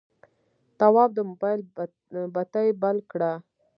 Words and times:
تواب 0.79 1.09
د 1.15 1.19
موبایل 1.29 1.61
بتۍ 2.35 2.67
بل 2.81 2.97
کړه. 3.11 3.31